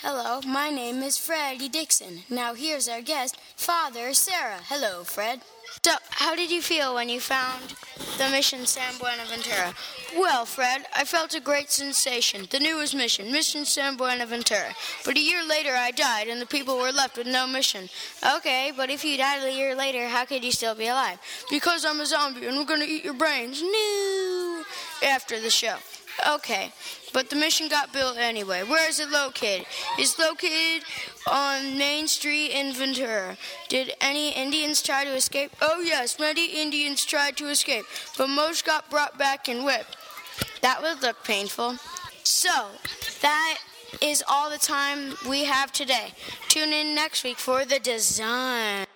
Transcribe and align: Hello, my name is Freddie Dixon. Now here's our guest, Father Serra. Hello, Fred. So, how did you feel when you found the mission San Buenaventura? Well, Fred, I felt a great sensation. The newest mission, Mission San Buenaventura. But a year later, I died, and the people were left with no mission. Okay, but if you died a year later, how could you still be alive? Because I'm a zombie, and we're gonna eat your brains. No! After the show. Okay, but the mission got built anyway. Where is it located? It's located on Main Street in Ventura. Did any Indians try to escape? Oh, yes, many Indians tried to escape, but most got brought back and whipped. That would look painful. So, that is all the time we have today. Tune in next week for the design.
Hello, 0.00 0.40
my 0.46 0.70
name 0.70 1.02
is 1.02 1.18
Freddie 1.18 1.68
Dixon. 1.68 2.22
Now 2.30 2.54
here's 2.54 2.86
our 2.86 3.02
guest, 3.02 3.36
Father 3.56 4.14
Serra. 4.14 4.60
Hello, 4.68 5.02
Fred. 5.02 5.40
So, 5.84 5.90
how 6.10 6.36
did 6.36 6.52
you 6.52 6.62
feel 6.62 6.94
when 6.94 7.08
you 7.08 7.18
found 7.18 7.74
the 8.16 8.28
mission 8.28 8.64
San 8.64 8.96
Buenaventura? 9.00 9.74
Well, 10.16 10.44
Fred, 10.44 10.86
I 10.94 11.02
felt 11.02 11.34
a 11.34 11.40
great 11.40 11.72
sensation. 11.72 12.46
The 12.48 12.60
newest 12.60 12.94
mission, 12.94 13.32
Mission 13.32 13.64
San 13.64 13.96
Buenaventura. 13.96 14.72
But 15.04 15.16
a 15.16 15.20
year 15.20 15.44
later, 15.44 15.74
I 15.74 15.90
died, 15.90 16.28
and 16.28 16.40
the 16.40 16.46
people 16.46 16.76
were 16.76 16.92
left 16.92 17.18
with 17.18 17.26
no 17.26 17.48
mission. 17.48 17.88
Okay, 18.36 18.72
but 18.76 18.90
if 18.90 19.04
you 19.04 19.16
died 19.16 19.42
a 19.42 19.52
year 19.52 19.74
later, 19.74 20.06
how 20.06 20.24
could 20.24 20.44
you 20.44 20.52
still 20.52 20.76
be 20.76 20.86
alive? 20.86 21.18
Because 21.50 21.84
I'm 21.84 22.00
a 22.00 22.06
zombie, 22.06 22.46
and 22.46 22.56
we're 22.56 22.64
gonna 22.64 22.84
eat 22.84 23.04
your 23.04 23.14
brains. 23.14 23.60
No! 23.60 24.62
After 25.02 25.40
the 25.40 25.50
show. 25.50 25.78
Okay, 26.26 26.72
but 27.12 27.30
the 27.30 27.36
mission 27.36 27.68
got 27.68 27.92
built 27.92 28.16
anyway. 28.16 28.62
Where 28.64 28.88
is 28.88 28.98
it 28.98 29.08
located? 29.10 29.66
It's 29.98 30.18
located 30.18 30.82
on 31.30 31.78
Main 31.78 32.08
Street 32.08 32.50
in 32.50 32.72
Ventura. 32.72 33.36
Did 33.68 33.92
any 34.00 34.30
Indians 34.30 34.82
try 34.82 35.04
to 35.04 35.14
escape? 35.14 35.52
Oh, 35.60 35.80
yes, 35.80 36.18
many 36.18 36.60
Indians 36.60 37.04
tried 37.04 37.36
to 37.36 37.48
escape, 37.48 37.84
but 38.16 38.28
most 38.28 38.66
got 38.66 38.90
brought 38.90 39.16
back 39.16 39.48
and 39.48 39.64
whipped. 39.64 39.96
That 40.60 40.82
would 40.82 41.02
look 41.02 41.22
painful. 41.22 41.76
So, 42.24 42.68
that 43.22 43.58
is 44.02 44.22
all 44.28 44.50
the 44.50 44.58
time 44.58 45.14
we 45.28 45.44
have 45.44 45.72
today. 45.72 46.12
Tune 46.48 46.72
in 46.72 46.94
next 46.94 47.22
week 47.22 47.38
for 47.38 47.64
the 47.64 47.78
design. 47.78 48.87